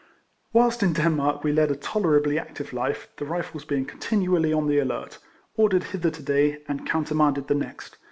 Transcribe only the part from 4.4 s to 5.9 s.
on the alert— ordered